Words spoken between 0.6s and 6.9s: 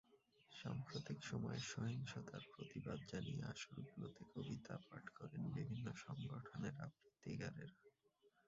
সাম্প্রতিক সময়ের সহিংসতার প্রতিবাদ জানিয়ে আসরগুলোতে কবিতা পাঠ করেন বিভিন্ন সংগঠনের